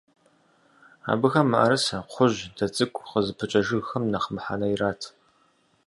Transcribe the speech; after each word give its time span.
Абыхэм 1.11 1.47
мыӀэрысэ, 1.51 1.97
кхъужь, 2.09 2.39
дэ 2.57 2.65
цӀыкӀу 2.75 3.05
къызыпыкӀэ 3.09 3.61
жыгхэм 3.67 4.03
нэхъ 4.11 4.27
мыхьэнэ 4.33 4.67
ират. 4.73 5.01